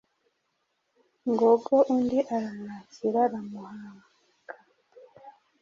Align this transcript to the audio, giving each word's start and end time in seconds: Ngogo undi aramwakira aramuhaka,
Ngogo 1.31 1.75
undi 1.95 2.19
aramwakira 2.35 3.19
aramuhaka, 3.27 4.55